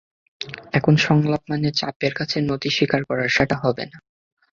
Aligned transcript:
এখন 0.73 0.93
সংলাপ 1.05 1.41
মানে 1.49 1.69
চাপের 1.71 2.13
কাছে 2.13 2.37
নতি 2.41 2.69
স্বীকার 2.69 3.01
করা, 3.03 3.25
সেটা 3.27 3.55
হবে 3.63 3.83
না। 3.85 3.97